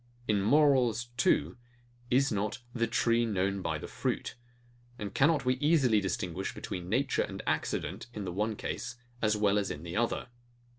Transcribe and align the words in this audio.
In 0.27 0.41
morals 0.41 1.09
too, 1.15 1.57
is 2.09 2.31
not 2.31 2.57
THE 2.73 2.87
TREE 2.87 3.23
KNOWN 3.27 3.61
BY 3.61 3.77
THE 3.77 3.87
FRUIT? 3.87 4.33
And 4.97 5.13
cannot 5.13 5.45
we 5.45 5.57
easily 5.57 6.01
distinguish 6.01 6.55
between 6.55 6.89
nature 6.89 7.21
and 7.21 7.43
accident, 7.45 8.07
in 8.11 8.25
the 8.25 8.33
one 8.33 8.55
case 8.55 8.95
as 9.21 9.37
well 9.37 9.59
as 9.59 9.69
in 9.69 9.83
the 9.83 9.95
other? 9.95 10.29